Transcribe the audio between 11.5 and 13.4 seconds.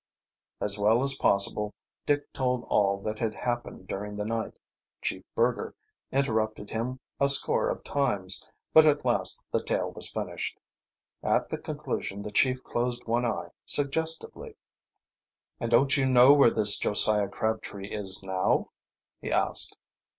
conclusion the chief closed one